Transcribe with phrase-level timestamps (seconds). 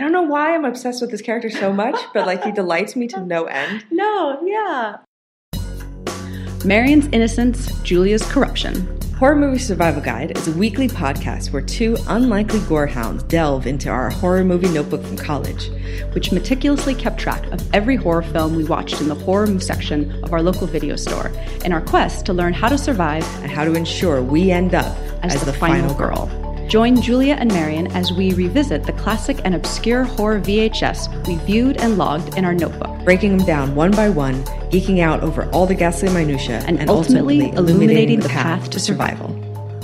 [0.00, 3.06] don't know why I'm obsessed with this character so much, but like he delights me
[3.08, 3.84] to no end.
[3.92, 4.96] No, yeah.
[6.64, 9.00] Marion's innocence, Julia's corruption.
[9.20, 14.08] Horror Movie Survival Guide is a weekly podcast where two unlikely gorehounds delve into our
[14.08, 15.70] horror movie notebook from college,
[16.14, 20.10] which meticulously kept track of every horror film we watched in the horror movie section
[20.24, 21.30] of our local video store
[21.66, 24.96] in our quest to learn how to survive and how to ensure we end up
[25.22, 26.26] as, as the, the, final, final girl.
[26.26, 26.49] girl.
[26.70, 31.78] Join Julia and Marion as we revisit the classic and obscure horror VHS we viewed
[31.78, 35.66] and logged in our notebook, breaking them down one by one, geeking out over all
[35.66, 39.34] the ghastly minutiae, and, and ultimately, ultimately, illuminating the path, path to survival.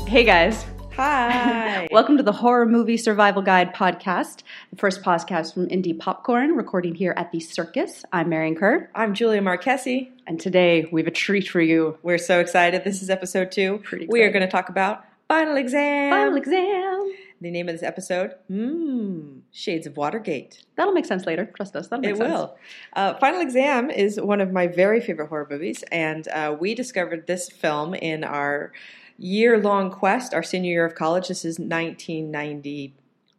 [0.07, 0.65] Hey guys.
[0.95, 1.89] Hi.
[1.91, 6.95] Welcome to the Horror Movie Survival Guide podcast, the first podcast from Indie Popcorn, recording
[6.95, 8.05] here at the Circus.
[8.13, 8.89] I'm Marion Kerr.
[8.95, 10.13] I'm Julia Marchesi.
[10.29, 11.99] And today we have a treat for you.
[12.05, 12.85] We're so excited.
[12.85, 13.79] This is episode two.
[13.83, 16.11] Pretty we are going to talk about Final exam.
[16.11, 17.13] Final exam.
[17.41, 20.65] The name of this episode, Mmm, Shades of Watergate.
[20.77, 21.45] That'll make sense later.
[21.55, 21.89] Trust us.
[21.89, 22.31] That'll make it sense.
[22.31, 22.57] will.
[22.95, 27.27] Uh, Final Exam is one of my very favorite horror movies, and uh, we discovered
[27.27, 28.73] this film in our
[29.19, 31.29] year long quest, our senior year of college.
[31.29, 32.95] This is 1990.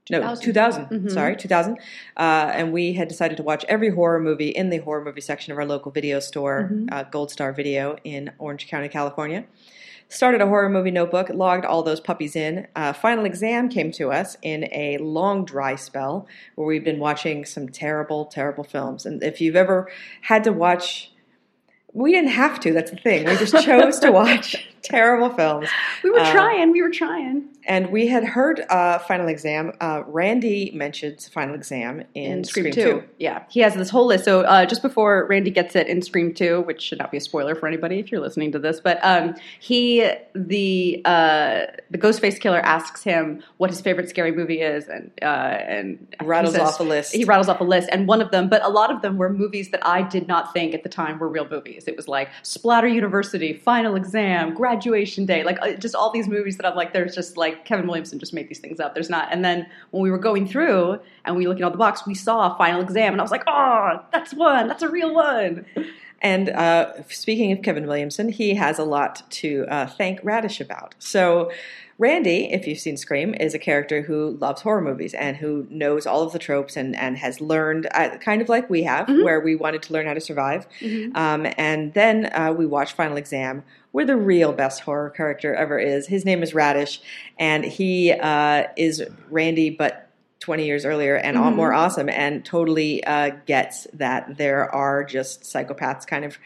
[0.06, 0.26] 2000.
[0.26, 0.86] No, 2000.
[0.86, 1.10] Mm-hmm.
[1.10, 1.78] Sorry, 2000.
[2.16, 2.22] Uh,
[2.54, 5.58] and we had decided to watch every horror movie in the horror movie section of
[5.58, 6.86] our local video store, mm-hmm.
[6.94, 9.46] uh, Gold Star Video in Orange County, California
[10.10, 12.68] started a horror movie notebook, logged all those puppies in.
[12.76, 17.46] Uh, final exam came to us in a long dry spell where we've been watching
[17.46, 19.06] some terrible, terrible films.
[19.06, 19.90] And if you've ever
[20.22, 21.12] had to watch,
[21.94, 22.74] we didn't have to.
[22.74, 23.26] That's the thing.
[23.26, 24.56] We just chose to watch
[24.88, 25.70] terrible films.
[26.04, 26.72] We were uh, trying.
[26.72, 27.50] We were trying.
[27.66, 29.74] And we had heard uh, Final Exam.
[29.82, 33.02] Uh, Randy mentions Final Exam in, in Scream, Scream 2.
[33.02, 33.08] 2.
[33.20, 34.24] Yeah, he has this whole list.
[34.24, 37.22] So uh, just before Randy gets it in Scream 2, which should not be a
[37.22, 42.40] spoiler for anybody if you're listening to this, but um, he, the uh, the Ghostface
[42.40, 46.80] killer asks him what his favorite scary movie is, and uh, and rattles says, off
[46.80, 47.14] a list.
[47.14, 49.30] He rattles off a list, and one of them, but a lot of them were
[49.30, 51.86] movies that I did not think at the time were real movies.
[51.88, 56.58] It was like Splatter University, Final Exam, Graduation Day, like uh, just all these movies
[56.58, 58.94] that I'm like, there's just like Kevin Williamson just made these things up.
[58.94, 59.30] There's not.
[59.32, 62.14] And then when we were going through and we looked at all the box, we
[62.14, 64.68] saw Final Exam, and I was like, oh, that's one.
[64.68, 65.66] That's a real one.
[66.22, 70.96] And uh, speaking of Kevin Williamson, he has a lot to uh, thank Radish about.
[71.00, 71.52] So
[72.00, 76.06] Randy, if you've seen Scream, is a character who loves horror movies and who knows
[76.06, 79.24] all of the tropes and, and has learned, uh, kind of like we have, mm-hmm.
[79.24, 80.68] where we wanted to learn how to survive.
[80.80, 81.18] Mm-hmm.
[81.18, 85.80] Um, and then uh, we watched Final Exam, where the real best horror character ever
[85.80, 86.08] is.
[86.08, 87.02] His name is Radish,
[87.40, 90.08] and he uh, is Randy, but
[90.40, 91.56] 20 years earlier and mm-hmm.
[91.56, 96.38] more awesome and totally uh, gets that there are just psychopaths kind of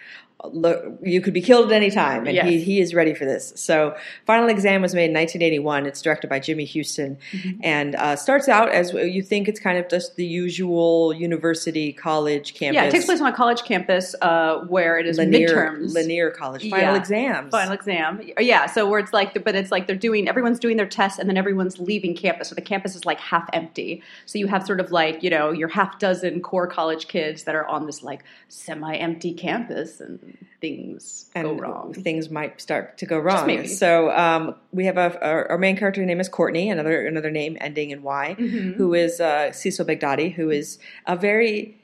[0.45, 2.45] look, you could be killed at any time, and yes.
[2.45, 3.53] he, he is ready for this.
[3.55, 5.85] So, Final Exam was made in 1981.
[5.85, 7.59] It's directed by Jimmy Huston, mm-hmm.
[7.63, 12.53] and uh, starts out as you think it's kind of just the usual university college
[12.53, 12.75] campus.
[12.75, 16.31] Yeah, it takes place on a college campus uh, where it is Lanier, midterms, Lanier
[16.31, 16.95] College, final yeah.
[16.95, 18.21] exams, final exam.
[18.39, 21.29] Yeah, so where it's like, but it's like they're doing everyone's doing their tests, and
[21.29, 24.01] then everyone's leaving campus, so the campus is like half empty.
[24.25, 27.55] So you have sort of like you know your half dozen core college kids that
[27.55, 30.30] are on this like semi-empty campus and
[30.61, 31.93] things and go wrong.
[31.93, 33.67] Things might start to go wrong.
[33.67, 37.57] So um, we have a, our, our, main character name is Courtney, another another name
[37.59, 38.73] ending in Y, mm-hmm.
[38.73, 41.77] who is uh, Cecile Bagdadi, who is a very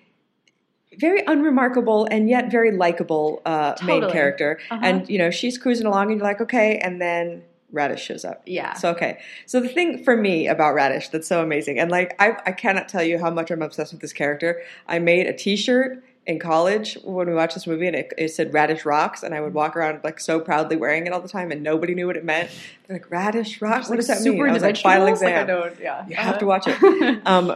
[0.97, 4.01] very unremarkable and yet very likable uh, totally.
[4.01, 4.59] main character.
[4.69, 4.81] Uh-huh.
[4.83, 8.43] And you know she's cruising along, and you're like, okay, and then Radish shows up.
[8.45, 8.73] Yeah.
[8.73, 9.19] So okay.
[9.45, 12.87] So the thing for me about Radish that's so amazing, and like I, I cannot
[12.87, 14.61] tell you how much I'm obsessed with this character.
[14.87, 18.53] I made a T-shirt in college when we watched this movie and it, it, said
[18.53, 21.51] radish rocks and I would walk around like so proudly wearing it all the time
[21.51, 22.51] and nobody knew what it meant.
[22.85, 23.89] They're like radish rocks.
[23.89, 24.39] What does that mean?
[24.47, 25.47] I was like final exam.
[25.47, 27.21] Like yeah, you have to watch it.
[27.25, 27.55] um,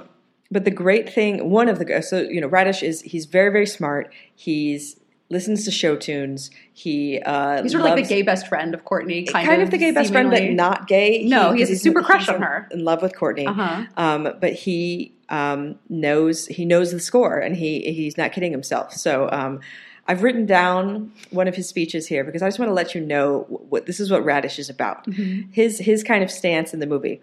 [0.50, 3.66] but the great thing, one of the so you know, Radish is he's very very
[3.66, 4.14] smart.
[4.34, 5.00] He's
[5.31, 6.52] listens to show tunes.
[6.74, 9.68] He uh, he's sort of like the gay best friend of Courtney, kind, kind of,
[9.68, 11.24] of, the gay best friend, but not gay.
[11.24, 13.47] No, he, he has a super crush on her, in love with Courtney.
[13.47, 13.86] Uh-huh.
[13.97, 18.94] Um, but he um, knows he knows the score, and he he's not kidding himself.
[18.94, 19.30] So.
[19.31, 19.62] Um,
[20.07, 23.00] I've written down one of his speeches here because I just want to let you
[23.00, 25.06] know what this is what Radish is about.
[25.06, 25.51] Mm-hmm.
[25.51, 27.22] His his kind of stance in the movie.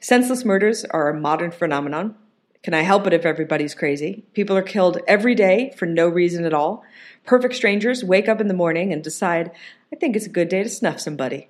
[0.00, 2.16] Senseless murders are a modern phenomenon.
[2.66, 4.24] Can I help it if everybody's crazy?
[4.32, 6.82] People are killed every day for no reason at all.
[7.24, 9.52] Perfect strangers wake up in the morning and decide,
[9.92, 11.48] I think it's a good day to snuff somebody.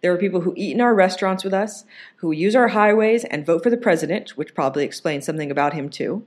[0.00, 1.84] There are people who eat in our restaurants with us,
[2.16, 5.90] who use our highways and vote for the president, which probably explains something about him
[5.90, 6.24] too.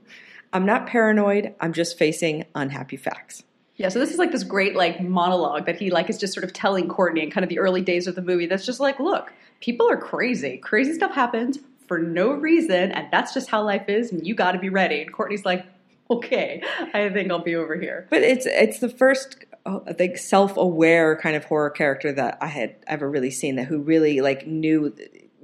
[0.52, 3.42] I'm not paranoid, I'm just facing unhappy facts.
[3.74, 6.44] Yeah, so this is like this great like monologue that he like is just sort
[6.44, 9.00] of telling Courtney in kind of the early days of the movie that's just like,
[9.00, 10.58] look, people are crazy.
[10.58, 11.58] Crazy stuff happens
[11.88, 15.00] for no reason, and that's just how life is, and you got to be ready.
[15.02, 15.66] And Courtney's like,
[16.10, 16.62] okay,
[16.94, 18.06] I think I'll be over here.
[18.10, 22.46] But it's it's the first uh, I think self-aware kind of horror character that I
[22.46, 24.94] had ever really seen that who really like knew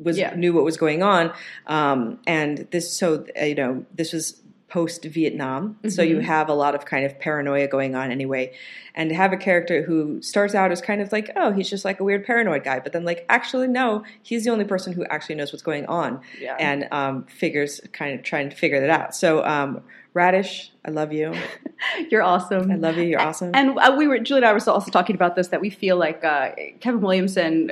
[0.02, 0.34] was Yeah.
[0.34, 1.32] knew what was going on.
[1.66, 4.40] Um, and this so you know this was
[4.74, 6.22] post Vietnam, so you Mhm.
[6.22, 8.52] have a lot of kind of paranoia going on anyway.
[8.96, 11.84] And to have a character who starts out as kind of like, oh, he's just
[11.84, 15.04] like a weird paranoid guy, but then like actually no, he's the only person who
[15.04, 16.56] actually knows what's going on Yeah.
[16.58, 19.14] and um, figures kind of trying to figure that out.
[19.14, 19.80] So um,
[20.12, 21.32] Radish, I love you.
[22.10, 22.70] You're awesome.
[22.72, 23.04] I love you.
[23.04, 23.52] You're awesome.
[23.54, 25.96] And uh, we were, Julie and I were also talking about this that we feel
[25.96, 26.50] like uh,
[26.80, 27.70] Kevin Williamson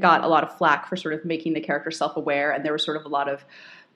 [0.00, 2.72] got a lot of flack for sort of making the character self aware, and there
[2.72, 3.44] was sort of a lot of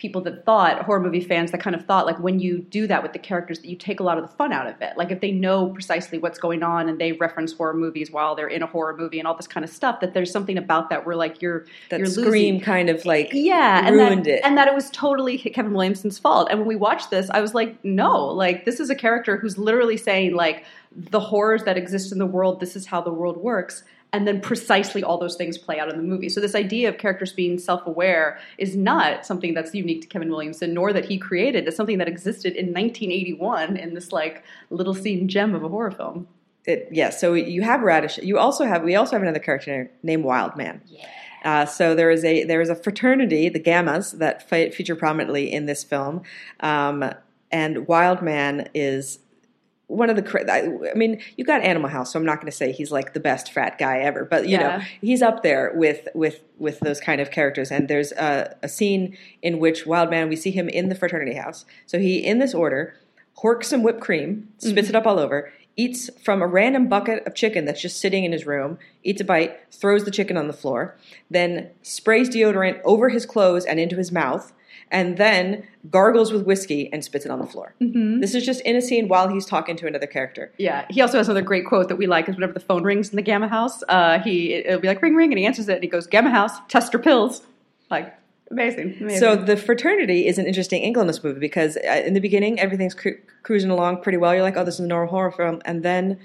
[0.05, 3.03] people that thought horror movie fans that kind of thought like when you do that
[3.03, 5.11] with the characters that you take a lot of the fun out of it like
[5.11, 8.63] if they know precisely what's going on and they reference horror movies while they're in
[8.63, 11.17] a horror movie and all this kind of stuff that there's something about that where
[11.17, 14.41] like you're that you're scream losing kind of like yeah, and ruined that, it.
[14.45, 16.49] and that it was totally Kevin Williamson's fault.
[16.51, 19.59] And when we watched this, I was like, no, like this is a character who's
[19.59, 22.61] literally saying like the horrors that exist in the world.
[22.61, 23.85] This is how the world works.
[24.15, 26.29] And then precisely all those things play out in the movie.
[26.29, 30.73] So this idea of characters being self-aware is not something that's unique to Kevin Williamson,
[30.73, 31.67] nor that he created.
[31.67, 35.91] It's something that existed in 1981 in this like little scene gem of a horror
[35.91, 36.29] film.
[36.65, 37.11] it, yeah.
[37.11, 38.19] So you have Radish.
[38.19, 40.81] You also have we also have another character named Wildman.
[40.87, 41.09] Yeah.
[41.45, 45.53] Uh, so there is a there is a fraternity, the Gammas, that fe- feature prominently
[45.53, 46.23] in this film,
[46.61, 47.13] um,
[47.51, 49.19] and Wildman is
[49.87, 50.51] one of the.
[50.51, 53.13] I, I mean, you got Animal House, so I'm not going to say he's like
[53.13, 57.01] the best frat guy ever, but you know he's up there with with with those
[57.01, 57.71] kind of characters.
[57.71, 61.65] And there's a, a scene in which Wildman we see him in the fraternity house.
[61.87, 62.95] So he in this order
[63.43, 64.97] horks some whipped cream, spits mm-hmm.
[64.97, 65.53] it up all over.
[65.77, 69.25] Eats from a random bucket of chicken that's just sitting in his room, eats a
[69.25, 70.97] bite, throws the chicken on the floor,
[71.31, 74.53] then sprays deodorant over his clothes and into his mouth,
[74.91, 77.75] and then gargles with whiskey and spits it on the floor.
[77.81, 78.21] Mm-hmm.
[78.21, 80.53] This is just in a scene while he's talking to another character.
[80.59, 83.11] Yeah, he also has another great quote that we like is whenever the phone rings
[83.11, 85.75] in the Gamma House, uh, he it'll be like ring ring, and he answers it,
[85.75, 87.43] and he goes Gamma House, test your pills,
[87.91, 88.15] like
[88.51, 88.97] amazing.
[89.01, 89.19] amazing.
[89.19, 92.61] So the fraternity is an interesting angle in this movie because uh, in the beginning
[92.61, 94.35] everything's cru- cruising along pretty well.
[94.35, 96.19] You're like, oh, this is a normal horror film, and then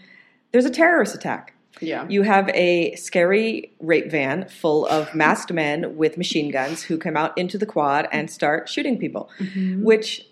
[0.51, 1.53] there's a terrorist attack.
[1.81, 6.97] Yeah, You have a scary rape van full of masked men with machine guns who
[6.97, 9.83] come out into the quad and start shooting people, Mm-hmm.
[9.83, 10.25] which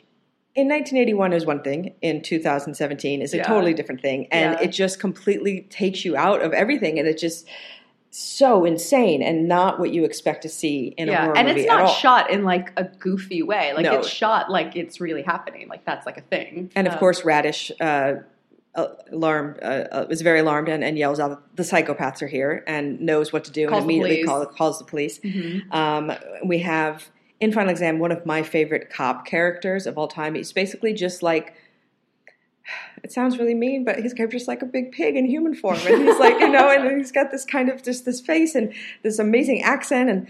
[0.56, 3.44] in 1981 is one thing, in 2017 is a Yeah.
[3.44, 4.28] totally different thing.
[4.32, 4.66] And Yeah.
[4.66, 6.98] it just completely takes you out of everything.
[6.98, 7.48] And it's just
[8.10, 11.62] so insane and not what you expect to see in a yeah, horror and movie
[11.62, 13.74] it's at not shot in like a goofy way.
[13.74, 14.00] Like No.
[14.00, 15.68] it's shot like it's really happening.
[15.68, 16.72] Like that's like a thing.
[16.76, 18.14] And of Uh, course, Radish, uh,
[19.12, 23.02] alarmed, uh, uh, is very alarmed and, and yells out, "The psychopaths are here!" and
[23.02, 25.20] knows what to do Calls and immediately call, calls the police.
[25.20, 25.74] mhm.
[25.74, 26.12] Um,
[26.46, 27.10] we have
[27.40, 30.36] in Final Exam one of my favorite cop characters of all time.
[30.36, 31.56] He's basically just like.
[33.02, 35.56] It sounds really mean, but he's kind of just like a big pig in human
[35.56, 38.56] form, and he's like, you know, and he's got this kind of just this face
[38.56, 38.74] and
[39.04, 40.28] this amazing accent and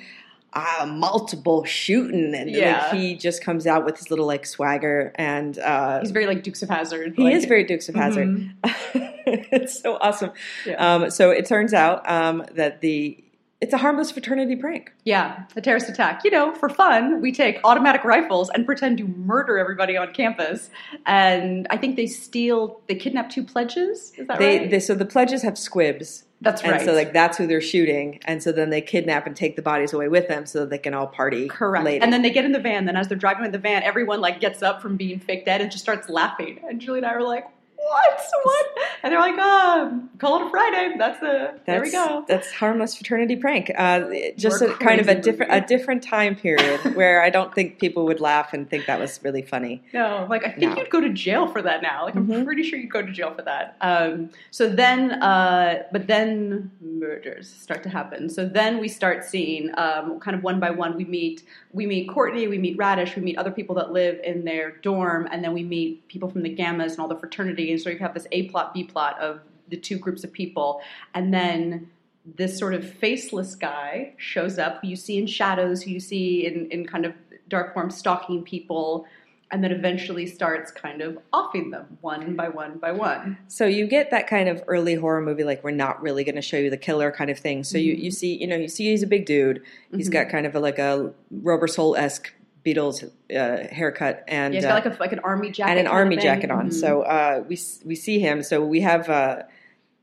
[0.54, 2.88] uh, multiple shooting, and Yeah.
[2.92, 6.44] like, he just comes out with his little like swagger, and uh, he's very like
[6.44, 7.14] Dukes of Hazzard.
[7.16, 8.28] he like- is very Dukes of Hazzard.
[8.30, 8.54] Mhm.
[9.26, 10.32] it's so awesome.
[10.66, 10.74] Yeah.
[10.96, 13.24] Um, so it turns out um, that the
[13.60, 14.94] it's a harmless fraternity prank.
[15.04, 16.24] Yeah, a terrorist attack.
[16.24, 20.70] You know, for fun, we take automatic rifles and pretend to murder everybody on campus.
[21.08, 24.14] And I think they steal, they kidnap two pledges.
[24.16, 24.70] Is that They, right?
[24.70, 26.86] they so the pledges have squibs, That's and right.
[26.86, 29.92] so like that's who they're shooting, and so then they kidnap and take the bodies
[29.92, 31.48] away with them so that they can all party.
[31.48, 31.84] Correct.
[31.84, 32.04] Later.
[32.04, 32.86] And then they get in the van.
[32.86, 35.62] Then as they're driving in the van, everyone like gets up from being fake dead
[35.62, 36.60] and just starts laughing.
[36.70, 37.46] And Julie and I were like,
[37.88, 38.22] "What?
[38.44, 38.66] What?"
[39.04, 40.96] And they're like, "Oh, call it a Friday.
[40.98, 43.72] That's a there we go." That's harmless fraternity prank.
[43.78, 47.54] Uh, just We're a kind of a different a different time period where I don't
[47.54, 49.84] think people would laugh and think that was really funny.
[49.94, 50.78] No, like I think No.
[50.78, 52.06] you'd go to jail for that now.
[52.06, 52.46] Like I'm Mhm.
[52.46, 53.76] pretty sure you'd go to jail for that.
[53.82, 58.30] Um, so then, uh, but then murders start to happen.
[58.30, 61.44] So then we start seeing, um, kind of one by one, we meet
[61.78, 65.28] we meet Courtney, we meet Radish, we meet other people that live in their dorm,
[65.32, 67.72] and then we meet people from the Gammas and all the fraternity.
[67.72, 70.82] And so you have this A plot, B plot of the two groups of people,
[71.14, 71.92] and then
[72.26, 76.46] this sort of faceless guy shows up who you see in shadows, who you see
[76.46, 77.14] in, in kind of
[77.48, 79.06] dark form stalking people,
[79.52, 83.38] and then eventually starts kind of offing them one by one by one.
[83.48, 86.42] So you get that kind of early horror movie, like we're not really going to
[86.42, 87.64] show you the killer kind of thing.
[87.64, 88.04] So you, Mhm.
[88.04, 89.62] you see, you know, you see he's a big dude.
[89.96, 90.14] He's Mhm.
[90.14, 92.34] got kind of a, like a rubber soul esque
[92.66, 95.80] Beatles uh, haircut and Yeah, he's uh, got like a like an army jacket and
[95.80, 96.68] an army jacket on.
[96.70, 96.74] Mhm.
[96.74, 98.44] So uh, we we see him.
[98.44, 99.44] So we have uh,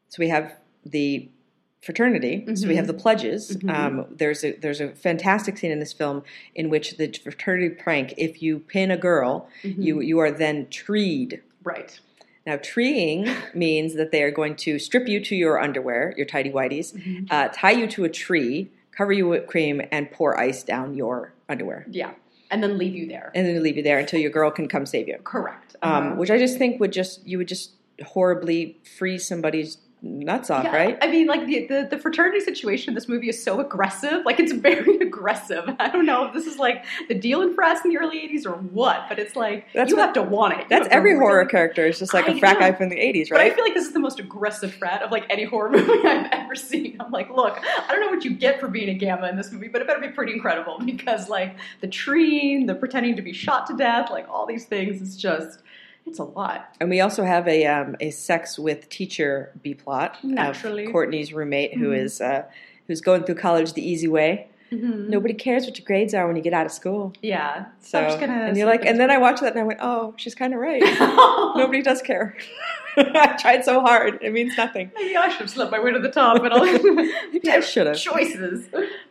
[0.09, 0.55] so we have
[0.87, 1.29] the
[1.85, 2.45] fraternity.
[2.55, 3.57] So we have the pledges.
[3.57, 3.71] Mhm.
[3.75, 6.23] Um, there's a there's a fantastic scene in this film
[6.55, 8.15] in which the fraternity prank.
[8.17, 11.41] If you pin a girl, you you are then treed.
[11.63, 11.99] right.
[12.47, 16.51] Now, treeing means that they are going to strip you to your underwear, your tidy
[16.51, 17.25] whities, Mm-hmm.
[17.31, 21.33] uh, tie you to a tree, cover you with cream, and pour ice down your
[21.49, 22.11] underwear, Yeah,
[22.51, 23.31] and then leave you there.
[23.35, 25.17] and then leave you there until your girl can come save you.
[25.25, 25.75] Correct.
[25.81, 26.15] Um, Uh-huh.
[26.17, 27.71] Which I just think would just you would just
[28.05, 30.99] horribly freeze somebody's nuts off, Yeah, right?
[31.01, 34.25] I mean, like the, the the fraternity situation in this movie is so aggressive.
[34.25, 35.65] Like it's very aggressive.
[35.79, 38.47] I don't know if this is like the deal in frats in the early '80s
[38.47, 40.59] or what, but it's like That's you what- have to want it.
[40.61, 42.61] You That's every horror character is just like a I frat know.
[42.61, 45.11] guy from the '80s, But I feel like this is the most aggressive frat of
[45.11, 46.97] like any horror movie I've ever seen.
[47.01, 49.51] I'm like, look, I don't know what you get for being a gamma in this
[49.53, 53.33] movie, but it better be pretty incredible because like the treeing, the pretending to be
[53.33, 55.61] shot to death, like all these things, it's just
[56.07, 56.75] it's a lot.
[56.81, 60.87] And we also have a um, a sex with teacher B plot Naturally.
[60.87, 61.99] of Courtney's roommate who Mhm.
[61.99, 62.45] is uh,
[62.87, 64.49] who's going through college the easy way.
[64.81, 67.13] Nobody cares what your grades are when you get out of school.
[67.23, 67.67] Yeah.
[67.81, 69.81] So I'm just gonna and you're like, and then I watched that and I went,
[69.83, 70.83] oh, she's kind of right.
[71.57, 72.37] Nobody does care.
[72.97, 74.19] I tried so hard.
[74.23, 74.91] It means nothing.
[74.95, 76.65] Maybe I should have slept my way to the top, but I'll
[77.33, 77.97] Maybe I should have.
[77.97, 78.69] choices.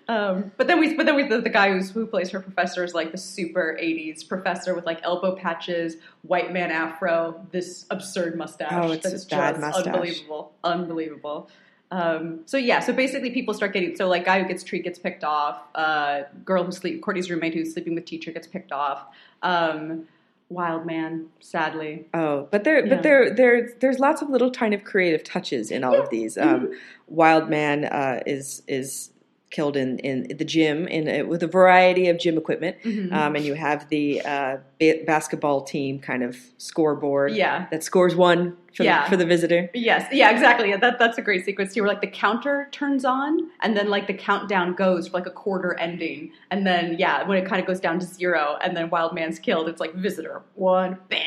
[0.08, 2.84] Um, but then we, but then we, the, the guy who's who plays her professor
[2.84, 8.38] is like the super '80s professor with like elbow patches, white man afro, this absurd
[8.38, 8.72] mustache.
[8.72, 9.86] Oh, it's that a bad just mustache.
[9.88, 11.50] unbelievable, unbelievable.
[11.94, 14.98] Um, so yeah, so basically people start getting so like guy who gets treat gets
[14.98, 19.06] picked off, uh, girl who sleep Courtney's roommate who's sleeping with teacher gets picked off.
[19.44, 20.06] Um,
[20.50, 22.06] wild man, sadly.
[22.14, 22.96] Oh, but there, Yeah.
[22.96, 26.00] but there, there, there's lots of little kind of creative touches in all Yeah.
[26.04, 26.38] of these.
[26.38, 26.72] Um,
[27.08, 29.12] Wild Man uh, is is
[29.52, 33.12] killed in in the gym in a, with a variety of gym equipment, Mhm.
[33.14, 37.68] um, and you have the uh, ba- basketball team kind of scoreboard Yeah.
[37.70, 39.04] that scores one for, Yeah.
[39.04, 39.70] the, for the visitor.
[39.74, 40.70] Yes, yeah, exactly.
[40.70, 43.90] Yeah, that that's a great sequence too, where like the counter turns on and then
[43.90, 47.62] like the countdown goes for like a quarter ending, and then yeah, when it kind
[47.62, 51.18] of goes down to zero, and then Wild Man's killed, it's like visitor one, bah,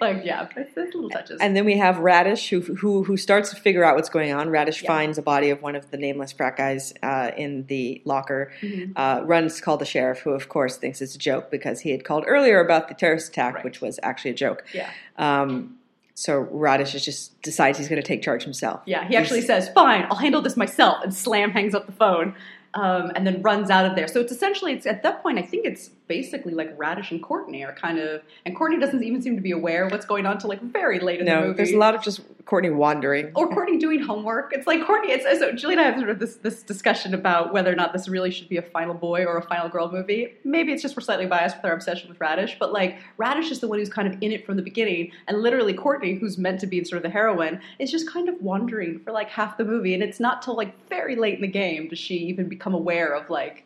[0.00, 1.40] like yeah, it's, it's little touches.
[1.40, 4.48] And then we have Radish, who who who starts to figure out what's going on.
[4.50, 4.88] Radish Yeah.
[4.88, 8.50] finds a body of one of the nameless frat guys uh, in the locker.
[8.62, 8.92] Mhm.
[8.96, 11.90] Uh, runs to call the sheriff, who of course thinks it's a joke because he
[11.90, 13.64] had called earlier about the terrorist attack, Right.
[13.64, 14.64] which was actually a joke.
[14.72, 15.76] yeah, Um,
[16.14, 18.80] so Radish is just decides he's going to take charge himself.
[18.86, 22.34] yeah, he actually says, "Fine, I'll handle this myself," and slam hangs up the phone.
[22.76, 24.08] Um, and then runs out of there.
[24.08, 27.64] So it's essentially, it's at that point, I think it's basically like Radish and Courtney
[27.64, 30.38] are kind of, and Courtney doesn't even seem to be aware of what's going on
[30.38, 31.56] till like very late in the No, movie.
[31.56, 33.32] there's a lot of just Courtney wandering.
[33.34, 34.52] or Courtney doing homework.
[34.52, 35.12] It's like Courtney.
[35.12, 37.92] It's so Julie and I have sort of this this discussion about whether or not
[37.92, 40.34] this really should be a final boy or a final girl movie.
[40.44, 43.60] Maybe it's just we're slightly biased with our obsession with Radish, but like Radish is
[43.60, 46.60] the one who's kind of in it from the beginning, and literally Courtney, who's meant
[46.60, 49.64] to be sort of the heroine, is just kind of wandering for like half the
[49.64, 52.74] movie, and it's not till like very late in the game does she even become
[52.74, 53.64] aware of like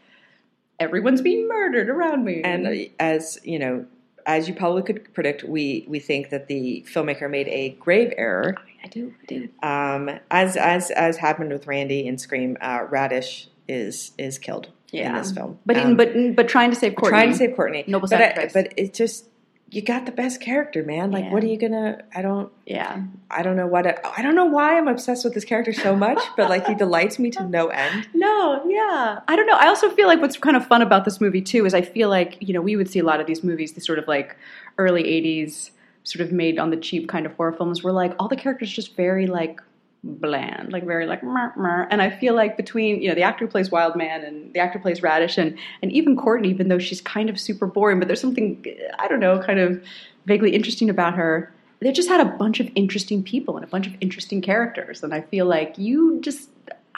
[0.78, 2.42] everyone's being murdered around me.
[2.42, 3.86] And uh, as you know,
[4.26, 8.54] as you probably could predict, we we think that the filmmaker made a grave error.
[8.82, 9.48] I do, I do.
[9.62, 15.14] Um, as as as happened with Randy in Scream, uh, Radish is is killed in
[15.14, 15.58] this film.
[15.66, 17.18] But Um, but but trying to save Courtney.
[17.18, 17.84] trying to save Courtney.
[17.86, 18.52] Noble but I, sacrifice.
[18.52, 19.26] but it just
[19.70, 21.10] you got the best character, man.
[21.10, 21.32] Like, Yeah.
[21.32, 22.02] what are you gonna?
[22.14, 22.50] I don't.
[22.64, 23.02] yeah.
[23.30, 23.86] I don't know what.
[24.16, 27.18] I don't know why I'm obsessed with this character so much, but like he delights
[27.18, 28.08] me to no end.
[28.14, 29.20] No, yeah.
[29.28, 29.56] I don't know.
[29.58, 32.08] I also feel like what's kind of fun about this movie too is I feel
[32.08, 34.36] like, you know, we would see a lot of these movies, these sort of like
[34.78, 35.70] early 80s
[36.08, 38.70] sort of made on the cheap kind of horror films where like all the characters
[38.70, 39.60] just very like
[40.02, 41.88] bland, like very like mer, mer.
[41.90, 44.60] and I feel like between, you know, the actor who plays Wild Man and the
[44.60, 47.98] actor who plays Radish and and even Courtney even though she's kind of super boring,
[47.98, 48.64] but there's something
[48.98, 49.82] I don't know, kind of
[50.26, 51.52] vaguely interesting about her.
[51.80, 55.12] They just had a bunch of interesting people and a bunch of interesting characters and
[55.12, 56.50] I feel like you just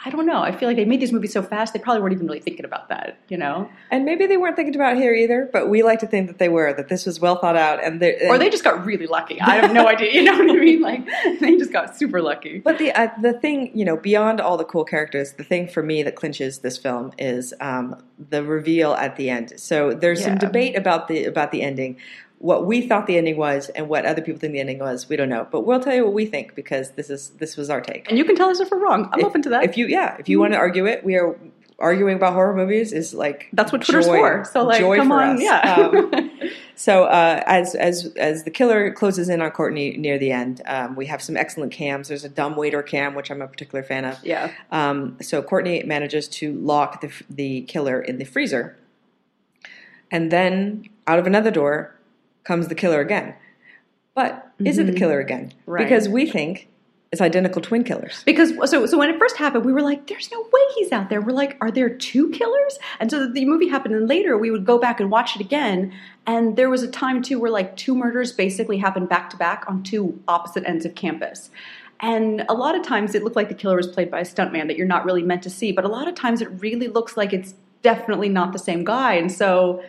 [0.03, 0.41] I don't know.
[0.41, 2.65] I feel like they made these movies so fast, they probably weren't even really thinking
[2.65, 3.69] about that, you know?
[3.91, 6.49] And maybe they weren't thinking about here either, but we like to think that they
[6.49, 6.73] were.
[6.73, 9.39] That this was well thought out, and, they Or they just got really lucky.
[9.39, 10.11] I have no idea.
[10.11, 10.71] You know what I mean?
[10.81, 11.05] Like,
[11.39, 12.59] they just got super lucky.
[12.59, 15.83] But the uh, the thing, you know, beyond all the cool characters, the thing for
[15.83, 19.53] me that clinches this film is um, the reveal at the end.
[19.57, 21.97] So there's some debate about the about the ending.
[22.41, 25.15] What we thought the ending was, and what other people think the ending was, we
[25.15, 25.47] don't know.
[25.51, 28.09] But we'll tell you what we think because this is this was our take.
[28.09, 29.09] And you can tell us if we're wrong.
[29.13, 29.63] I'm If- open to that.
[29.63, 31.35] If you, yeah, if you want to argue it, we are
[31.77, 32.93] arguing about horror movies.
[32.93, 34.45] Is like That's what Twitter's joy- for.
[34.45, 35.35] So, like, joy come for on.
[35.37, 35.41] us.
[35.41, 35.59] Yeah.
[35.75, 36.31] Um,
[36.75, 40.95] So uh, as as as the killer closes in on Courtney near the end, um,
[40.95, 42.07] we have some excellent cams.
[42.07, 44.17] There's a dumb waiter cam, which I'm a particular fan of.
[44.23, 44.49] yeah.
[44.71, 48.75] Um, so Courtney manages to lock the the killer in the freezer,
[50.09, 51.95] and then out of another door
[52.43, 53.33] comes the killer again.
[54.13, 54.97] But is it the Mhm.
[54.97, 55.53] killer again?
[55.65, 55.83] Right.
[55.83, 56.67] Because we think
[57.13, 58.23] It's identical twin killers.
[58.25, 61.09] Because so so when it first happened, we were like, "There's no way he's out
[61.09, 64.49] there." We're like, "Are there two killers?" And so the movie happened, and later we
[64.49, 65.91] would go back and watch it again.
[66.25, 69.65] And there was a time too where like two murders basically happened back to back
[69.67, 71.49] on two opposite ends of campus.
[71.99, 74.67] And a lot of times it looked like the killer was played by a stuntman
[74.67, 77.17] that you're not really meant to see, but a lot of times it really looks
[77.17, 79.15] like it's definitely not the same guy.
[79.15, 79.83] And so,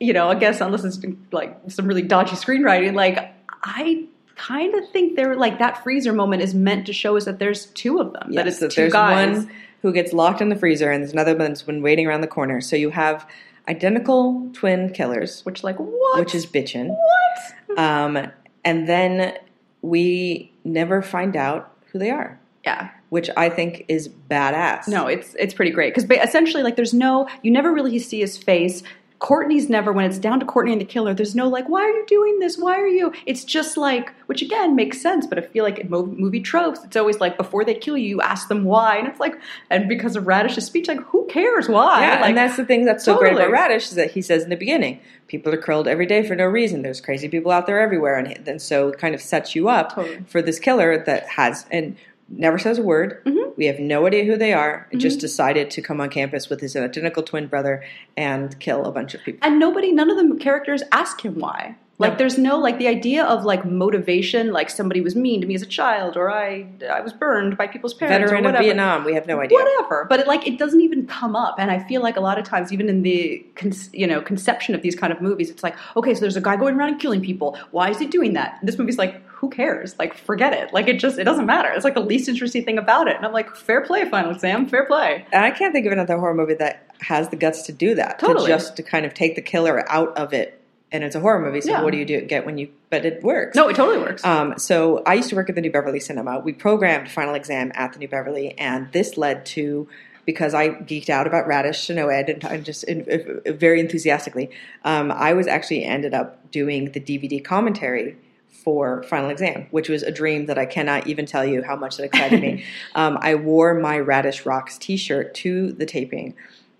[0.00, 0.98] you know, I guess unless it's
[1.30, 6.42] like some really dodgy screenwriting, like I kind of think they're like that freezer moment
[6.42, 8.32] is meant to show us that there's two of them.
[8.32, 9.36] that Yes, it's that two there's guys.
[9.44, 9.50] one
[9.82, 12.26] who gets locked in the freezer, and there's another one that's been waiting around the
[12.26, 12.60] corner.
[12.60, 13.28] So you have
[13.68, 16.18] identical twin killers, which like what?
[16.20, 16.88] which is bitchin'.
[16.88, 17.78] what?
[17.78, 18.30] Um,
[18.64, 19.34] and then
[19.82, 22.90] we never find out who they are, Yeah.
[23.08, 24.88] which I think is badass.
[24.88, 28.36] No, it's it's pretty great because essentially, like, there's no you never really see his
[28.36, 28.82] face.
[29.20, 31.12] Courtney's never when it's down to Courtney and the killer.
[31.12, 32.56] There's no like, why are you doing this?
[32.56, 33.12] Why are you?
[33.26, 35.26] It's just like, which again makes sense.
[35.26, 38.20] But I feel like in movie tropes, it's always like before they kill you, you
[38.22, 42.00] ask them why, and it's like, and because of Radish's speech, like, who cares why?
[42.00, 44.42] Yeah, like, and that's the thing that's so great about Radish is that he says
[44.42, 46.80] in the beginning, people are killed every day for no reason.
[46.80, 49.94] There's crazy people out there everywhere, and then so it kind of sets you up
[49.94, 50.24] Totally.
[50.28, 51.94] for this killer that has and
[52.30, 53.22] never says a word.
[53.24, 53.56] Mhm.
[53.56, 54.86] We have no idea who they are.
[54.92, 57.82] and Just decided to come on campus with his identical twin brother
[58.16, 59.40] and kill a bunch of people.
[59.46, 62.18] and nobody none of the characters ask him why like No.
[62.18, 65.62] there's no like the idea of like motivation like somebody was mean to me as
[65.62, 68.64] a child or i i was burned by people's parents Veteran or of whatever.
[68.64, 69.58] Vietnam, we have no idea.
[69.58, 72.38] whatever but it, like it doesn't even come up and i feel like a lot
[72.38, 75.62] of times even in the con- you know conception of these kind of movies it's
[75.62, 78.32] like okay so there's a guy going around and killing people why is he doing
[78.32, 81.46] that and this movie's like who cares like forget it like it just it doesn't
[81.46, 84.30] matter it's like the least interesting thing about it and i'm like fair play final
[84.30, 87.62] exam fair play And I can't think of another horror movie that has the guts
[87.62, 88.18] to do that.
[88.18, 88.46] Totally.
[88.46, 90.60] To just to kind of take the killer out of it.
[90.92, 91.82] And it's a horror movie, so Yeah.
[91.82, 93.56] what do you do get when you but it works.
[93.56, 96.40] no it totally works Um, so I used to work at the New Beverly Cinema.
[96.40, 99.88] We programmed Final Exam at the New Beverly, and this led to
[100.26, 104.50] because I geeked out about Radish Shinoed and I just in, in- very enthusiastically.
[104.84, 108.16] Um, I was actually ended up doing the DVD commentary
[108.50, 111.96] for Final Exam, which was a dream that I cannot even tell you how much
[111.96, 112.64] that excited me.
[112.94, 116.34] Um, I wore my Radish Rocks T-shirt to the taping,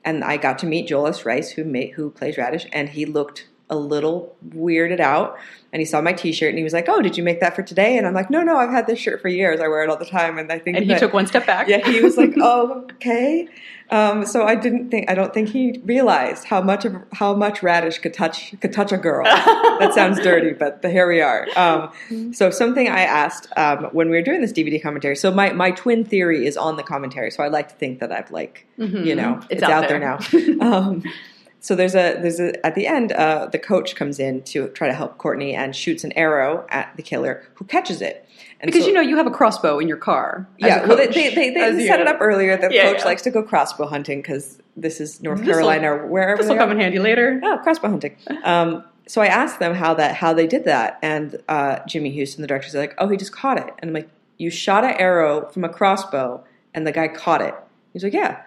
[0.04, 1.24] and I got to meet Joel S.
[1.24, 5.38] Rice, who made, who plays Radish, and he looked a little weirded out.
[5.72, 7.62] And he saw my T-shirt, and he was like, "Oh, did you make that for
[7.62, 9.60] today?" And I'm like, "No, no, I've had this shirt for years.
[9.60, 11.46] I wear it all the time." And I think and he that- took one step
[11.46, 13.46] back yeah, he was like, "Oh, okay."
[13.92, 17.62] Um, so I didn't think I don't think he realized how much of how much
[17.62, 19.24] radish could touch could touch a girl.
[19.78, 21.46] that sounds dirty, but here we are.
[21.56, 25.14] Um, so something I asked um, when we were doing this DVD commentary.
[25.16, 27.30] So my my twin theory is on the commentary.
[27.30, 29.04] So I like to think that I've like Mhm.
[29.06, 30.54] you know It's it's, out out, there, there.
[30.56, 31.02] now.
[31.60, 34.88] so there's a there's a at the end uh, the coach comes in to try
[34.88, 38.26] to help Courtney and shoots an arrow at the killer who catches it.
[38.60, 40.46] And because so- you know you have a crossbow in your car.
[40.58, 42.56] yeah, well, they, they, they, they set it up earlier.
[42.56, 43.04] The Yeah, coach yeah.
[43.04, 46.56] likes to go crossbow hunting because this is North This'll- Carolina or wherever This will
[46.58, 47.40] come in handy later.
[47.42, 48.16] Oh, crossbow hunting.
[48.44, 52.42] Um, so I asked them how that how they did that, and uh, Jimmy Huston,
[52.42, 55.48] the director's like, "Oh, he just caught it." And I'm like, "You shot an arrow
[55.50, 56.44] from a crossbow,
[56.74, 57.54] and the guy caught it."
[57.92, 58.40] He's like, "Yeah."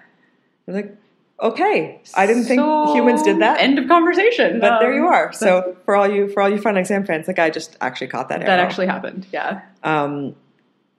[0.67, 0.95] I'm like,
[1.43, 2.61] "Okay, I didn't think
[2.95, 4.59] humans did that." End of conversation.
[4.59, 5.33] but there you Um, are.
[5.33, 8.29] So for all you for all you fun exam fans, the guy just actually caught
[8.29, 8.47] that arrow.
[8.47, 9.27] that actually happened.
[9.31, 10.35] Yeah, Um,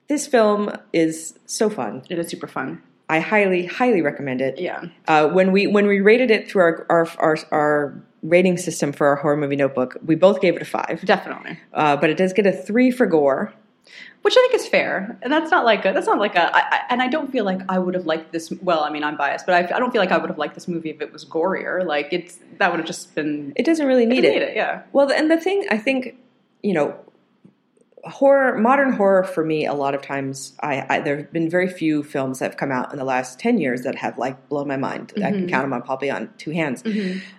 [0.07, 2.03] this film is so fun.
[2.09, 2.81] it is super fun.
[3.09, 4.59] I highly, highly recommend it.
[4.59, 8.91] Yeah, Uh, when we when we rated it through our, our our our rating system
[8.91, 11.01] for our horror movie notebook, we both gave it a five.
[11.05, 11.59] definitely.
[11.73, 13.53] Uh, but it does get a three for gore.
[14.23, 16.55] Which I think is fair, and that's not like a, that's not like a.
[16.55, 18.51] I, I, and I don't feel like I would have liked this.
[18.63, 20.55] Well, I mean, I'm biased, but I, I don't feel like I would have liked
[20.55, 21.85] this movie if it was gorier.
[21.85, 23.53] Like it's that would have just been.
[23.55, 24.33] It doesn't really need it.
[24.33, 24.81] need it, yeah.
[24.93, 26.15] Well, and the thing I think,
[26.63, 26.97] you know,
[28.05, 31.67] horror, modern horror for me, a lot of times, I, I there have been very
[31.67, 34.67] few films that have come out in the last ten years that have like blown
[34.67, 35.11] my mind.
[35.17, 35.49] I can Mhm.
[35.49, 36.83] count them on probably on two hands.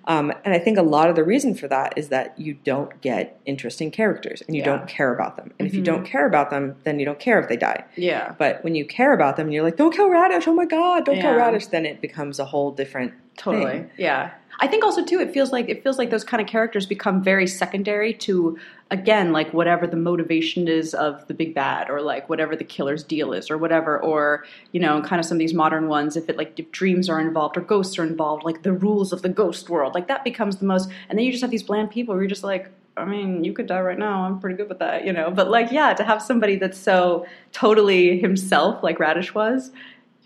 [0.07, 3.01] Um, and I think a lot of the reason for that is that you don't
[3.01, 4.77] get interesting characters and you Yeah.
[4.77, 5.53] don't care about them.
[5.59, 7.85] And if you don't care about them, then you don't care if they die.
[7.97, 10.65] Yeah, But when you care about them and you're like, don't kill Radish, oh my
[10.67, 13.65] God, don't kill Radish, then it becomes a whole different totally.
[13.71, 13.91] thing.
[13.97, 16.87] Yeah, I think also too, it feels like it feels like those kind of characters
[16.87, 18.59] become very secondary to
[18.91, 23.03] again, like whatever the motivation is of the big bad, or like whatever the killer's
[23.03, 26.17] deal is, or whatever, or you know, kind of some of these modern ones.
[26.17, 29.23] If it like if dreams are involved or ghosts are involved, like the rules of
[29.23, 30.91] the ghost world, like that becomes the most.
[31.09, 32.71] And then you just have these bland people where you're just like.
[32.99, 34.23] I mean, you could die right now.
[34.23, 35.31] I'm pretty good with that, you know.
[35.31, 39.71] But like, yeah, to have somebody that's so totally himself, like Radish was,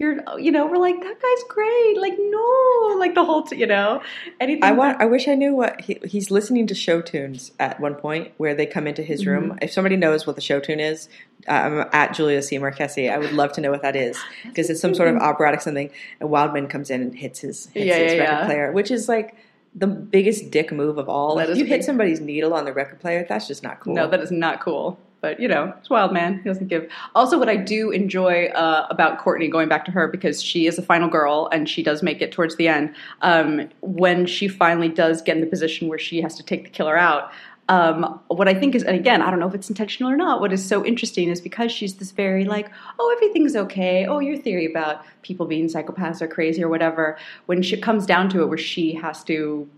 [0.00, 2.00] you're, you know, we're like, that guy's great.
[2.00, 4.02] Like, no, like the whole, t- you know,
[4.40, 4.64] anything.
[4.64, 4.98] I want.
[4.98, 8.54] I wish I knew what he, he's listening to show tunes at one point where
[8.54, 9.50] they come into his room.
[9.50, 9.58] Mm-hmm.
[9.60, 11.10] If somebody knows what the show tune is,
[11.48, 12.58] um, at Julia C.
[12.58, 15.60] Marchesi, I would love to know what that is because it's some sort of operatic
[15.60, 15.90] something.
[16.18, 18.46] And Wildman comes in and hits his hits Yeah, his yeah, record yeah.
[18.46, 19.36] player, which is like
[19.74, 21.36] the biggest dick move of all.
[21.36, 23.94] That is you hit somebody's needle on the record player, that's just not cool.
[23.94, 24.98] No, that is not cool.
[25.20, 26.38] But you know, it's wild man.
[26.38, 26.90] He doesn't give.
[27.14, 30.78] Also, what I do enjoy uh, about Courtney, going back to her because she is
[30.78, 32.94] a final girl and she does make it towards the end.
[33.22, 36.70] Um, when she finally does get in the position where she has to take the
[36.70, 37.30] killer out.
[37.68, 40.40] Um, what I think is, and again, I don't know if it's intentional or not.
[40.40, 44.06] What is so interesting is because she's this very like, oh, everything's okay.
[44.06, 47.16] Oh, your theory about people being psychopaths or crazy or whatever.
[47.46, 49.68] When she comes down to it, where she has to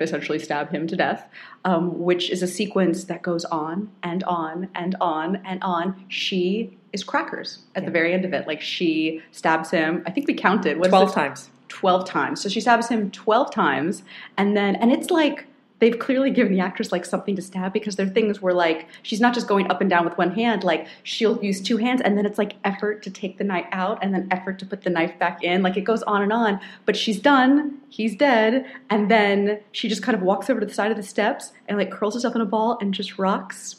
[0.00, 1.28] essentially stab him to death,
[1.64, 6.04] um, which is a sequence that goes on and on and on and on.
[6.08, 8.46] She is crackers at the very end of it.
[8.46, 10.02] Like she stabs him.
[10.06, 11.50] I think we counted what twelve times.
[11.70, 12.42] 12 times.
[12.42, 14.02] So she stabs him 12 times
[14.36, 15.46] and then and it's like
[15.80, 18.86] they've clearly given the actress like something to stab because there are things where like
[19.02, 22.00] she's not just going up and down with one hand like she'll use two hands
[22.02, 24.82] and then it's like effort to take the knife out and then effort to put
[24.82, 25.62] the knife back in.
[25.62, 30.02] Like it goes on and on but she's done he's dead and then she just
[30.02, 32.40] kind of walks over to the side of the steps and like curls herself in
[32.40, 33.76] a ball and just rocks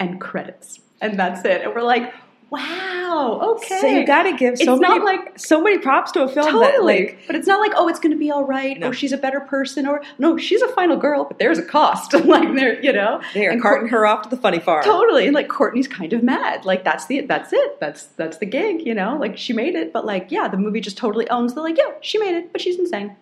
[0.00, 0.80] and credits.
[1.00, 1.62] And that's it.
[1.62, 2.12] And we're like
[2.54, 6.12] wow okay So you got to give so It's many not like- so many props
[6.12, 7.06] to a film that Totally.
[7.06, 8.88] like but it's not like, oh, it's going to be all right, No.
[8.88, 12.12] or she's a better person, or no, she's a final girl, but there's a cost.
[12.24, 14.84] like, there, you know, they are And carting her off to the funny farm.
[14.84, 15.26] totally.
[15.26, 16.64] And like, Courtney's kind of mad.
[16.64, 17.80] Like, that's the, that's it.
[17.80, 18.86] That's that's the gig.
[18.86, 21.60] You know, like she made it, but like, yeah, the movie just totally owns the
[21.60, 23.16] like, yeah, she made it, but she's insane.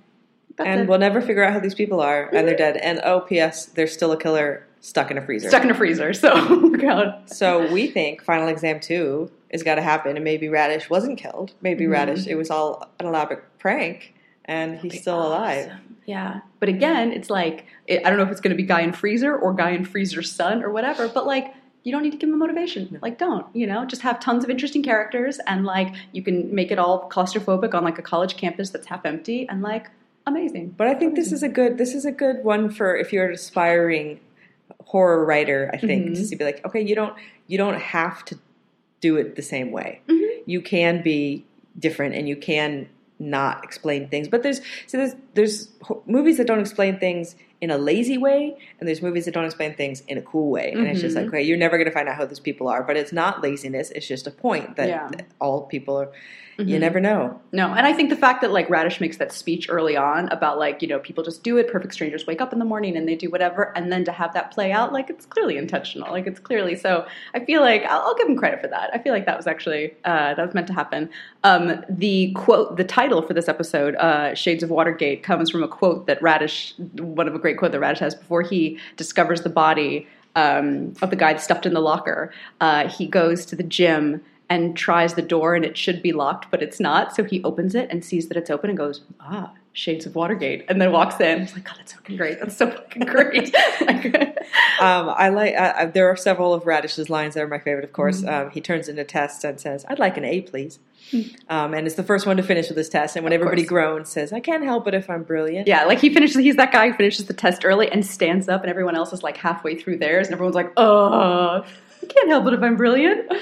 [0.56, 0.88] That's and it.
[0.88, 2.74] we'll never figure out who these people are, and they're mm-hmm.
[2.74, 2.76] dead.
[2.76, 3.66] And oh, P.S.
[3.66, 5.48] There's still a killer stuck in a freezer.
[5.48, 6.12] stuck in a freezer.
[6.12, 7.22] So, God.
[7.30, 11.52] So we think Final Exam 2 is got to happen, and maybe Radish wasn't killed.
[11.62, 11.92] Maybe Mhm.
[11.92, 14.12] Radish, it was all an elaborate prank,
[14.44, 15.70] and he's still alive.
[16.04, 18.80] Yeah, but again, it's like it, I don't know if it's going to be guy
[18.80, 21.06] in freezer or guy in freezer's son or whatever.
[21.08, 22.98] But like, you don't need to give him motivation.
[23.02, 23.84] Like, don't you know?
[23.84, 27.84] Just have tons of interesting characters, and like, you can make it all claustrophobic on
[27.84, 29.90] like a college campus that's half empty, and like,
[30.26, 30.74] amazing.
[30.76, 33.30] But I think this is a good this is a good one for if you're
[33.30, 34.18] aspiring
[34.92, 35.70] horror writer.
[35.72, 36.28] I think Mhm.
[36.30, 37.14] to be like, okay, you don't
[37.48, 38.38] you don't have to
[39.00, 40.00] do it the same way.
[40.06, 40.28] Mhm.
[40.46, 41.44] You can be
[41.78, 44.28] different, and you can not explain things.
[44.28, 45.68] But there's so there's there's
[46.06, 49.72] movies that don't explain things in a lazy way, and there's movies that don't explain
[49.74, 50.72] things in a cool way.
[50.72, 51.20] And it's just Mhm.
[51.20, 52.82] like, okay, you're never going to find out who these people are.
[52.82, 55.08] But it's not laziness; it's just a point that Yeah.
[55.40, 56.10] all people are.
[56.58, 56.80] You Mhm.
[56.80, 57.40] never know.
[57.52, 60.58] No, and I think the fact that like Radish makes that speech early on about
[60.58, 63.08] like you know people just do it, perfect strangers wake up in the morning and
[63.08, 66.26] they do whatever, and then to have that play out like it's clearly intentional, like
[66.26, 67.06] it's clearly so.
[67.34, 68.90] I feel like I'll, I'll give him credit for that.
[68.92, 71.08] I feel like that was actually uh, that was meant to happen.
[71.42, 75.68] Um, the quote, the title for this episode, uh, "Shades of Watergate," comes from a
[75.68, 79.50] quote that Radish, one of a great quote that Radish has before he discovers the
[79.50, 82.32] body um, of the guy stuffed in the locker.
[82.60, 86.50] Uh, he goes to the gym and tries the door and it should be locked,
[86.50, 87.14] but it's not.
[87.14, 90.64] So he opens it and sees that it's open and goes, ah, shades of Watergate.
[90.68, 91.40] And then walks in.
[91.40, 92.38] He's like, God, that's fucking great.
[92.40, 93.54] That's so fucking great.
[93.80, 94.38] Like-
[94.80, 95.54] Um, I like.
[95.54, 97.84] I, there are several of Radish's lines that are my favorite.
[97.84, 98.46] Of course, Mm-hmm.
[98.46, 100.80] um, he turns in a test and says, "I'd like an A, please."
[101.12, 101.20] Hmm.
[101.48, 103.14] Um, and it's the first one to finish with this test.
[103.14, 103.68] And when Of everybody course.
[103.68, 106.72] groans, says, "I can't help it if I'm brilliant." yeah, like he finishes, he's that
[106.72, 109.76] guy who finishes the test early and stands up and everyone else is like halfway
[109.76, 111.64] through theirs and everyone's like, oh,
[112.02, 113.32] I can't help it if I'm brilliant.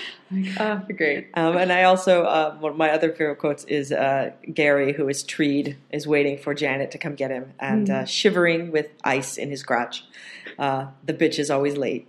[0.58, 1.28] Oh, great.
[1.34, 5.08] Um, and I also uh, one of my other favorite quotes is uh, Gary, who
[5.08, 9.36] is treed, is waiting for Janet to come get him, and uh, shivering with ice
[9.36, 10.04] in his crotch.
[10.58, 12.06] Uh, the bitch is always late.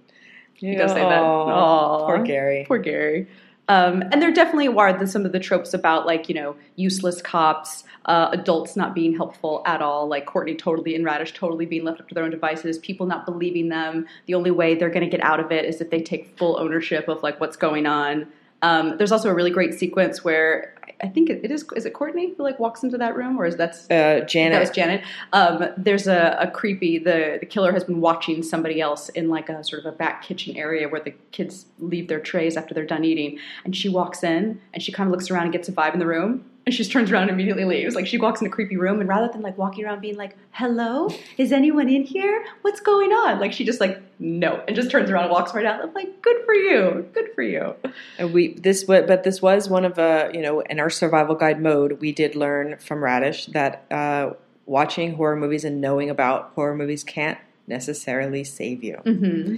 [0.53, 1.21] He does say that.
[1.23, 2.05] Aw, Aw.
[2.05, 2.65] Poor Gary.
[2.67, 3.27] Poor Gary.
[3.67, 7.21] Um, and there definitely are the, some of the tropes about like you know useless
[7.21, 11.83] cops, uh, adults not being helpful at all, like Courtney totally and Radish totally being
[11.83, 14.07] left up to their own devices, people not believing them.
[14.25, 16.59] The only way they're going to get out of it is if they take full
[16.59, 18.27] ownership of like what's going on.
[18.63, 21.93] Um, there's also a really great sequence where I- think it, it is is it
[21.93, 24.53] Courtney who like walks into that room or is that's Uh, Janet.
[24.53, 25.01] that was Janet.
[25.33, 26.97] Um, there's a, a creepy.
[26.99, 30.23] The the killer has been watching somebody else in like a sort of a back
[30.23, 34.23] kitchen area where the kids leave their trays after they're done eating, and she walks
[34.23, 36.45] in and she kind of looks around and gets a vibe in the room.
[36.65, 37.95] And she just turns around and immediately leaves.
[37.95, 40.37] Like she walks in a creepy room, and rather than like walking around being like,
[40.51, 42.45] "Hello, is anyone in here?
[42.61, 45.65] What's going on?" Like she just like no, and just turns around and walks right
[45.65, 45.81] out.
[45.81, 47.75] I'm like, "Good for you, good for you."
[48.19, 51.61] And we this but this was one of a you know in our survival guide
[51.61, 54.33] mode we did learn from Radish that uh,
[54.67, 59.01] watching horror movies and knowing about horror movies can't necessarily save you.
[59.05, 59.57] Mm-hmm.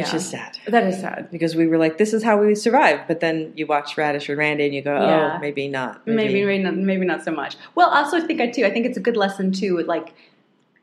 [0.00, 0.58] Which is sad.
[0.66, 1.30] That is sad.
[1.30, 3.00] Because we were like, this is how we survive.
[3.06, 5.34] But then you watch Radish or Randy and you go, oh, Yeah.
[5.36, 6.06] oh, maybe not.
[6.06, 7.56] Maybe, maybe not, maybe not so much.
[7.74, 8.64] Well, also I think I too.
[8.64, 9.78] I think it's a good lesson too.
[9.82, 10.14] Like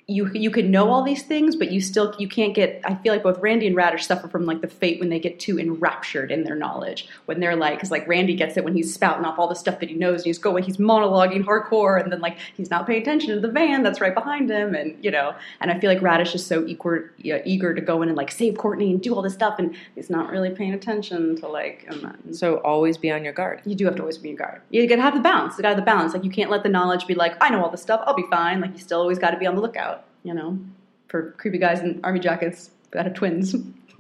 [0.10, 2.82] you, you can know all these things, but you still you can't get.
[2.84, 5.40] I feel like both Randy and Radish suffer from like the fate when they get
[5.40, 7.08] too enraptured in their knowledge.
[7.26, 9.80] When they're like, because like Randy gets it when he's spouting off all the stuff
[9.80, 13.02] that he knows, and he's going, he's monologuing hardcore, and then like he's not paying
[13.02, 15.36] attention to the van that's right behind him, and you know.
[15.62, 18.58] And I feel like Radish is so eager, eager to go in and like save
[18.58, 21.86] Courtney and do all this stuff, and he's not really paying attention to like.
[21.88, 23.62] And So always be on your guard.
[23.66, 24.62] you do have to always be on your guard.
[24.70, 25.58] You gotta have the balance.
[25.58, 26.14] You gotta have the balance.
[26.14, 28.26] Like you can't let the knowledge be like, I know all this stuff, I'll be
[28.30, 28.60] fine.
[28.62, 30.60] Like you still always gotta be on the lookout, you know,
[31.08, 33.56] for creepy guys in army jackets that have twins.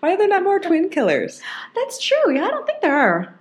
[0.00, 1.40] Why are there not more twin killers?
[1.74, 2.34] That's true.
[2.34, 3.34] Yeah, I don't think there are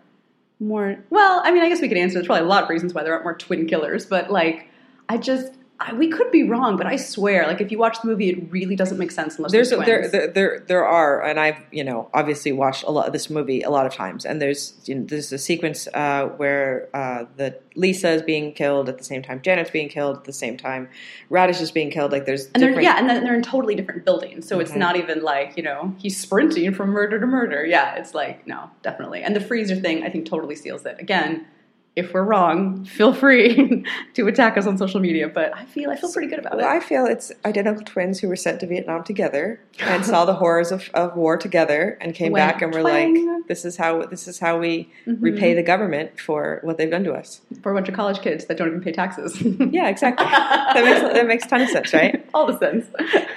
[0.60, 0.98] more.
[1.10, 2.16] Well, I mean, I guess we could answer.
[2.16, 4.70] There's probably a lot of reasons why there aren't more twin killers, but like,
[5.10, 5.54] I just.
[5.86, 8.52] I, we could be wrong, but I swear, like if you watch the movie, it
[8.52, 12.10] really doesn't make sense unless There's there, there there there are, and I've you know
[12.14, 15.06] obviously watched a lot of this movie a lot of times, and there's you know,
[15.06, 19.42] there's a sequence uh, where uh, the Lisa is being killed at the same time
[19.42, 20.90] Janet's being killed at the same time
[21.30, 22.12] Radish is being killed.
[22.12, 24.78] Like there's and different yeah, and then they're in totally different buildings, so it's Mhm.
[24.78, 27.66] not even like you know he's sprinting from murder to murder.
[27.66, 29.24] Yeah, it's like no, definitely.
[29.24, 30.98] And the freezer thing, I think, totally seals it.
[31.00, 31.46] Again,
[31.96, 35.28] if we're wrong, feel free to attack us on social media.
[35.30, 36.70] But I feel I feel pretty good about Well, it.
[36.78, 40.72] I feel it's identical twins who were sent to Vietnam together and saw the horrors
[40.72, 43.28] of, of war together and came Went back and were twang.
[43.28, 45.18] like, "This is how this is how we Mhm.
[45.22, 48.46] repay the government for what they've done to us." for a bunch of college kids
[48.46, 49.40] that don't even pay taxes.
[49.72, 50.26] Yeah, exactly.
[50.26, 52.26] that makes that makes a ton of sense, right?
[52.34, 52.86] All the sense.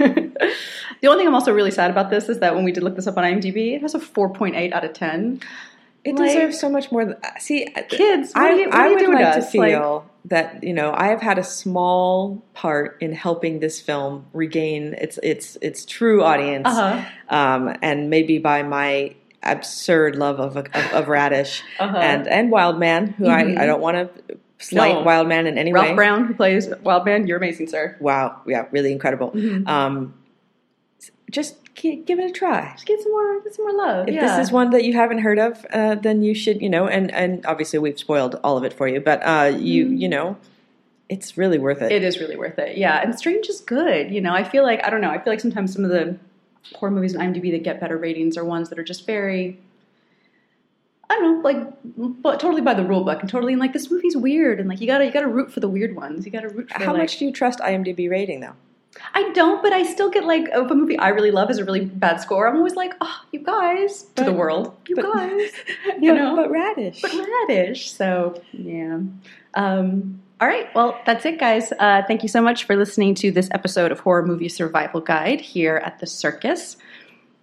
[0.00, 2.96] the only thing I'm also really sad about this is that when we did look
[2.96, 5.40] this up on IMDb, it has a 4.8 out of 10.
[6.06, 7.04] It Like- deserves so much more.
[7.04, 9.54] Than, see, Kids, what I, are you, I would like to to us?
[9.54, 14.26] Like- feel that you know I have had a small part in helping this film
[14.32, 17.04] regain its its its true audience, uh-huh.
[17.36, 21.96] um, and maybe by my absurd love of of, of Radish Uh-huh.
[21.96, 23.58] and and Wild Man, who Mhm.
[23.58, 25.02] I, I don't want to slight No.
[25.02, 25.88] Wild Man in any Ralph way.
[25.90, 27.96] Ralph Brown, who plays Wildman, you're amazing, sir.
[28.00, 29.30] Wow, yeah, really incredible.
[29.32, 29.68] Mhm.
[29.68, 30.14] Um,
[31.30, 32.72] just give it a try.
[32.72, 34.08] Just get some more, get some more love.
[34.08, 34.36] If yeah.
[34.38, 37.12] this is one that you haven't heard of, uh, then you should, you know, and
[37.12, 39.98] and obviously we've spoiled all of it for you, but uh, you Mhm.
[40.00, 40.36] you know,
[41.08, 41.92] it's really worth it.
[41.92, 42.76] It is really worth it.
[42.78, 44.10] Yeah, and Strange is good.
[44.10, 45.10] You know, I feel like I don't know.
[45.10, 46.16] I feel like sometimes some of the
[46.74, 49.58] horror movies on IMDb that get better ratings are ones that are just very.
[51.08, 54.16] I don't know, like, but totally by the rule book, and totally like this movie's
[54.16, 56.26] weird, and like you gotta you gotta root for the weird ones.
[56.26, 58.54] You gotta root for How like, much do you trust IMDb rating though?
[59.14, 61.64] I don't, but I still get like if a movie I really love has a
[61.64, 65.50] really bad score, I'm always like, oh, you guys to the world, you but- guys,
[66.00, 67.00] you But- know, but radish.
[67.02, 67.12] but
[67.48, 67.90] radish.
[67.92, 69.00] So yeah.
[69.54, 70.68] Um, all right.
[70.74, 71.72] Well, that's it, guys.
[71.78, 75.40] Uh, thank you so much for listening to this episode of Horror Movie Survival Guide
[75.40, 76.76] here at the Circus.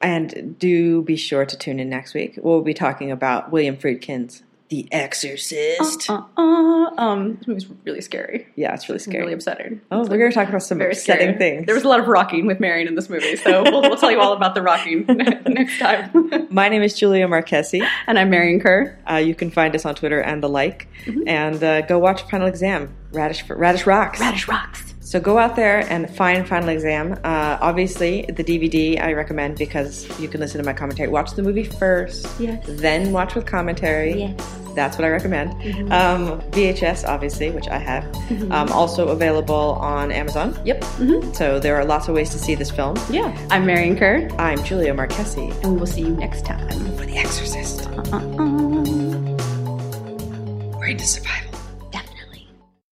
[0.02, 2.38] and do be sure to tune in next week.
[2.42, 6.10] We'll be talking about William Friedkin's The Exorcist.
[6.10, 6.42] Uh, uh,
[6.98, 8.48] um, this movie's really scary.
[8.56, 9.20] Yeah, it's really scary.
[9.20, 9.82] really upsetting.
[9.92, 11.38] oh, It's we're going to talk about some very upsetting scary.
[11.38, 11.66] things.
[11.68, 14.10] There was a lot of rocking with Marion in this movie, so we'll, we'll tell
[14.10, 15.06] you all about the rocking
[15.46, 16.48] next time.
[16.50, 17.88] My name is Julia Marchesi.
[18.08, 18.98] and I'm Marion Kerr.
[19.08, 21.28] Uh, you can find us on Twitter and the like, Mhm.
[21.28, 22.96] and uh, go watch Final Exam.
[23.12, 24.20] Radish Radish rocks.
[24.20, 24.93] Radish rocks.
[25.06, 27.14] So go out there and find Final Exam.
[27.24, 31.10] Uh, obviously, the DVD I recommend because you can listen to my commentary.
[31.10, 32.64] Watch the movie first, Yes.
[32.68, 34.14] then watch with commentary.
[34.20, 34.58] Yes.
[34.76, 35.52] That's what I recommend.
[35.62, 35.92] Mhm.
[35.92, 38.06] Um, VHS, obviously, which I have.
[38.30, 38.52] Mhm.
[38.52, 40.58] Um, also available on Amazon.
[40.66, 40.84] Yep.
[40.84, 42.96] hmm So there are lots of ways to see this film.
[43.12, 43.32] Yeah.
[43.52, 46.68] I'm Marion Kerr, I'm Julia Marchesi and we will see you next time.
[46.98, 47.88] for The Exorcist.
[47.88, 48.20] Uh-uh.
[50.80, 51.53] We're into survival.